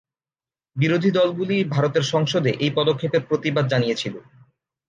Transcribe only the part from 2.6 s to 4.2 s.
এই পদক্ষেপের প্রতিবাদ জানিয়েছিল।